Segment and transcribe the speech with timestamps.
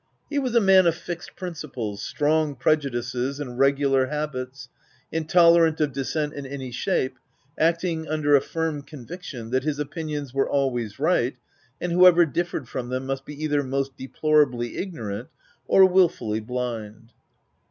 [0.31, 4.67] He was a man of fixed principles, strong prejudices, and regular habits,—
[5.11, 7.19] intolerant of dissent in any shape,
[7.55, 11.35] acting under a firm conviction that his opinions were always right,
[11.79, 15.27] and whoever dif fered from them, must be, either most deplor ably ignorant,
[15.67, 17.13] or wilfully blind.